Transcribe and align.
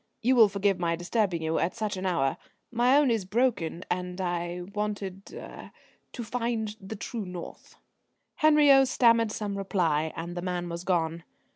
You 0.23 0.35
will 0.35 0.49
forgive 0.49 0.79
my 0.79 0.95
disturbing 0.95 1.43
you 1.43 1.59
at 1.59 1.75
such 1.75 1.95
an 1.95 2.07
hour. 2.07 2.37
My 2.71 2.97
own 2.97 3.11
is 3.11 3.23
broken, 3.23 3.83
and 3.91 4.19
I 4.19 4.61
wanted 4.73 5.31
er 5.31 5.71
to 6.13 6.23
find 6.23 6.75
the 6.81 6.95
true 6.95 7.23
north." 7.23 7.75
Henriot 8.37 8.87
stammered 8.87 9.31
some 9.31 9.55
reply, 9.59 10.11
and 10.15 10.35
the 10.35 10.41
man 10.41 10.69
was 10.69 10.83
gone. 10.83 11.23